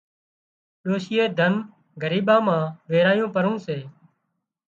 [0.85, 1.53] ڏوشيئي ڌنَ
[2.01, 2.61] ڳريٻان مان
[2.91, 3.77] ويرايون پرون سي